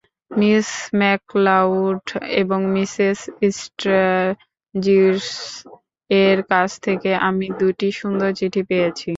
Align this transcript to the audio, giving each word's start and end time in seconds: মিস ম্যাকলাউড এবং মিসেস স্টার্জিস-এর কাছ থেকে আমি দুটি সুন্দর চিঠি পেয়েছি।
মিস 0.31 0.69
ম্যাকলাউড 0.95 2.05
এবং 2.41 2.59
মিসেস 2.75 3.19
স্টার্জিস-এর 3.57 4.39
কাছ 6.51 6.69
থেকে 6.85 7.09
আমি 7.27 7.47
দুটি 7.59 7.87
সুন্দর 7.99 8.29
চিঠি 8.39 8.61
পেয়েছি। 8.69 9.09